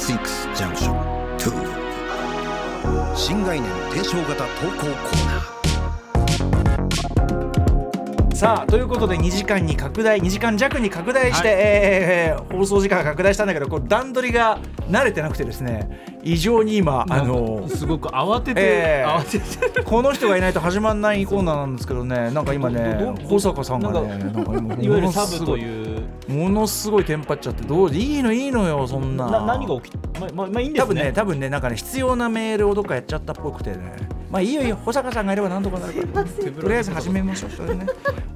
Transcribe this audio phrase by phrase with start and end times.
[0.00, 0.96] 36ジャンクション
[1.36, 4.44] 2新概念提唱型投稿
[4.78, 5.60] コーナー。
[8.34, 14.58] さあということで2時間に拡大2時間弱に拡大して、えー放送時間が拡大したんだけどこう段取りが
[14.88, 25.99] 慣れてなくてですね異常に今あのすごく慌てて、えー慌ててこの人がいないと始まらないコーナーなんですけどねなんか今どねど保坂さんがねななんか今いわゆるサブという
[26.30, 29.30] ものすごいテンパっちゃってどういいのいいのよそんな。
[29.30, 33.96] な何が起きまあまあまあいいんです多分ねね多分ねなんかね必要なメールをどっかやっちゃったっぽくてね。
[34.30, 36.24] まあいいよいいよ 保坂さんがいればなんとかなるから。
[36.24, 37.50] とりあえず始めましょう。
[37.50, 37.86] それね。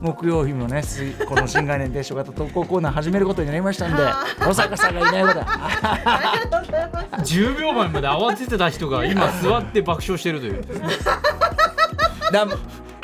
[0.00, 4.02] 木曜日もねすこの新概念提唱型投稿コーナー始めることになりましたんで
[4.44, 5.38] 保坂さんがいないこと。
[5.44, 10.64] は10秒前まで慌ててた人が今座って爆笑してるという。
[12.32, 12.50] なん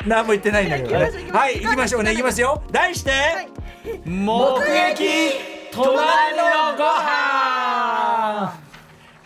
[0.05, 1.11] 何も言ってないんだけどね。
[1.31, 2.03] はい行きましょう。
[2.03, 2.61] ね行きますよ。
[2.71, 3.11] 題して、
[4.05, 5.33] 目撃
[5.71, 6.40] 隣のご飯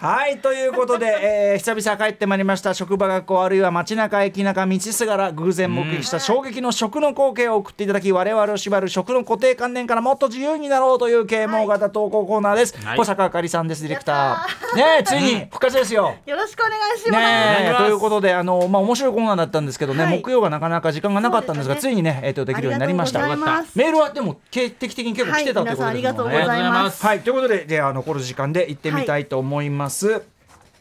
[0.06, 2.76] はいということで、えー久々帰ってまいりました。
[2.76, 12.98] 職場学校あるいは街中駅中道すがら偶然目撃した衝撃の食の光景を送っていただき我々を縛る食の固定観念からもっと自由になろうという啓蒙型投稿コーナーです、はい。
[13.00, 14.76] 小坂あかりさんですディレクター。
[14.76, 16.14] ねえついに復活ですよ。
[16.26, 17.64] よろしくお願いします。
[17.64, 20.22] ねということであの、まあ、面白いコーナーだったんですけどね、はい。
[20.22, 21.82] 木曜がなかなか時間がなかったんですがね。
[21.82, 23.26] ついにね、えー、とできるようになりました。
[23.26, 27.04] メールはでも定期的に結構来てたってことですね、はいありがとうございます。
[27.04, 29.95] はい、ということで、じゃあ残る時間で行ってみたいと思います。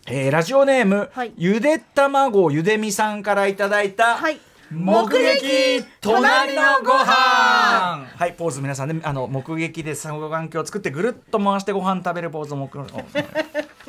[0.08, 1.32] えーラジオネーム、はい。
[1.36, 4.40] ゆで卵ゆでみさんからいただいた、はい。
[4.70, 7.04] 目撃隣のご飯。
[7.04, 12.68] 飯はいポーズ皆さんねあの目撃で双眼鏡を作ってぐるっと回してご飯食べるポーズを目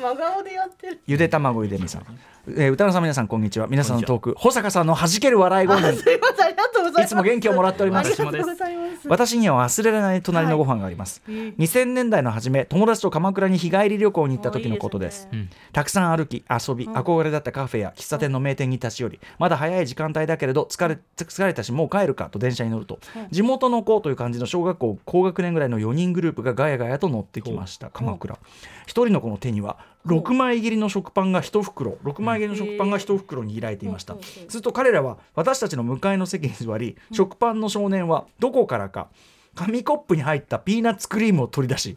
[0.06, 1.00] 真顔でやってる。
[1.06, 2.04] ゆで卵ゆでみさん、
[2.48, 3.66] えー、歌野さん皆さんこんにちは。
[3.66, 4.34] 皆さんのトーク。
[4.36, 5.98] 保坂さんの弾ける笑い声に。
[5.98, 7.02] すいません、ありがとうございます。
[7.02, 8.06] いつも元気をもらっております。
[8.06, 9.08] ありがとうございます。
[9.08, 15.28] 私には忘れられない隣のご飯があります、2000年代の初め友達と鎌倉に日帰り旅行に行った時のことです。
[15.32, 23.00] あいいたくさん歩き遊び、憧れだったカフェや喫茶店の名店に立ち寄りまだ早い時間帯だけれど疲れ疲れたしもう帰るかと電車に乗ると、
[23.30, 28.38] 地元の子という感じの小学校高学年ぐらいの4人グループがガヤガヤと乗ってきました鎌倉。
[28.86, 31.98] 一人の子の手には6枚切りの食パンが1袋。
[32.04, 34.16] 6枚切りの食パンが1袋に開いていました。
[34.48, 39.08] すると彼らは私たちの向かいの席に座り食パンの少年はどこからか
[39.54, 41.96] 紙コップに入ったピーナッツクリームを取り出し、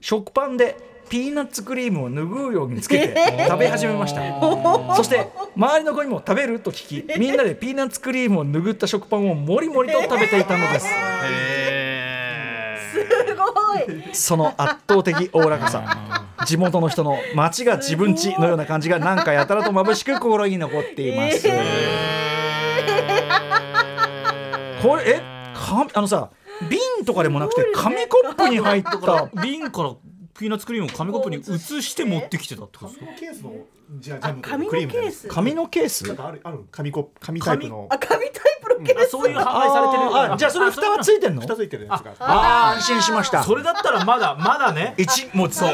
[0.00, 0.76] 食パンで
[1.08, 4.22] ピーナッツクリームを拭うようにつけて食べ始めました、
[4.94, 10.86] そして周りの子にも食べると聞きみんなでピーナッツクリームを拭った食パンをもりもりと食べていたのです。
[12.92, 13.44] すご
[13.76, 14.14] い。
[14.14, 21.48] その圧倒的おおらかさ地元の人の街が自分家のような感じがなんかやたらと眩しく心に残っています、
[24.82, 25.22] これえ
[25.54, 26.30] かあのさ
[26.70, 29.30] 瓶とかでもなくて紙コップに入った。
[29.42, 29.96] 瓶から
[30.36, 31.42] ピーナッツクリームを紙コップに移
[31.82, 33.12] して持ってきてたってことですか？
[33.18, 33.52] ケースの
[34.00, 35.28] ジャジャムと紙のクリームケース？
[35.28, 36.04] 紙のケース？
[36.08, 37.86] なんかあるある紙コップ紙タイプの。
[37.88, 39.04] あ、紙タイプのケース。
[39.04, 41.40] あそういう販売されてるあーじゃあそれ蓋はついてんの？
[41.42, 42.12] 蓋ついてるやつが。
[42.20, 43.42] あー安心しました。
[43.42, 44.94] それだったらまだまだね。
[44.98, 45.70] 一もうそう。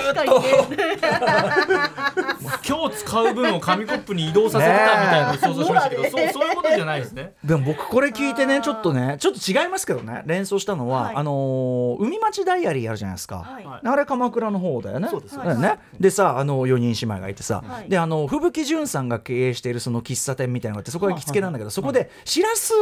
[2.67, 6.11] 今日使う分を紙コップに移動させてたみたいな想像しましたけど、 ね。
[6.11, 7.35] そうそういうことじゃないですね。
[7.45, 11.17] でも僕これ聞いてねちょっとねちょっと違いますけどね連想したのは、はい。
[11.17, 13.67] あのー海町ダイアリーあるじゃないですか、はい。
[13.85, 15.09] あれ鎌倉の方だよね。
[15.11, 15.37] そうです。
[15.39, 15.79] ね。
[15.99, 17.89] でさあの4人姉妹がいてさ、はい。
[17.89, 22.73] であの吹雪純さんが経営しているその喫茶店みたいなのがあってそこが行きつけなんだけど、そこでしらす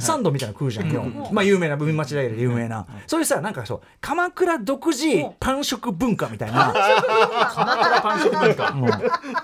[0.00, 5.06] サンドみたいなの食うじゃんよ、まあ有名な海町ダイアリーで有名な、そういうさなんかそう鎌倉独自
[5.40, 6.72] パン食文化みたいな、
[7.50, 8.74] 鎌倉パン食文化。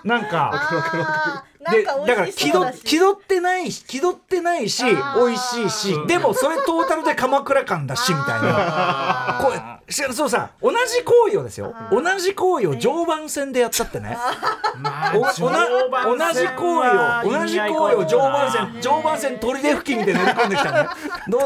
[0.04, 2.78] なんかでだから気取。
[2.84, 9.40] 気取ってないし気取ってないし美味しいしでもそれトータルで鎌倉感だしみたいな。
[9.42, 9.52] こ
[9.86, 11.74] うしそうさ同じ行為をですよ。
[11.90, 14.16] 同じ行為を常磐線でやったってね。
[14.80, 20.88] まあおおな常磐同じ線行は為を同じ行為を常磐線常磐線砦付近で乗り込んできたね。
[21.28, 21.38] の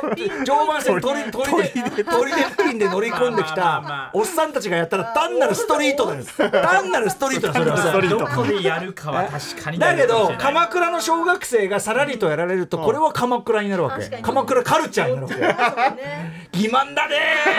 [0.44, 6.37] 常磐線砦砦砦付近で乗り込んできたあおっさんたちがやったら単なるストリートです。
[6.37, 7.76] 単なるストリートだそれは。
[7.76, 14.09] さどこでやるかは確かにだけど鎌倉倉の小学生がさらりとやられるとこれは鎌倉になるわけ。
[14.23, 16.59] 鎌倉カルチャーになるわけ。
[16.59, 17.53] 欺瞞だねー。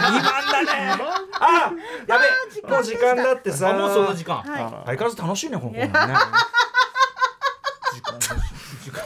[0.00, 1.04] 欺瞞だねー。
[1.40, 1.72] あ
[2.06, 3.72] やべもう時間だってさ。
[3.72, 4.46] もうそんな時間、はい。
[4.46, 6.14] 相変わらず楽しいねこのコーナーね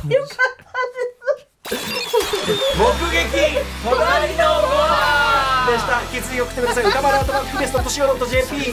[0.05, 0.27] 目撃。
[3.85, 5.71] 隣のご飯。
[5.71, 6.03] でした。
[6.03, 6.85] 引き続き送ってください。
[6.85, 8.73] 歌丸アートバックゲストとしおろと JP